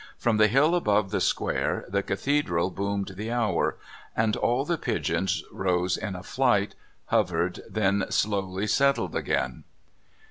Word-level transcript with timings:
From 0.17 0.37
the 0.37 0.47
hill 0.47 0.73
above 0.73 1.11
the 1.11 1.21
square 1.21 1.85
the 1.87 2.01
Cathedral 2.01 2.71
boomed 2.71 3.09
the 3.09 3.31
hour, 3.31 3.77
and 4.15 4.35
all 4.35 4.65
the 4.65 4.75
pigeons 4.79 5.43
rose 5.51 5.95
in 5.95 6.15
a 6.15 6.23
flight, 6.23 6.73
hovered, 7.09 7.61
then 7.69 8.05
slowly 8.09 8.65
settled 8.65 9.15
again. 9.15 9.63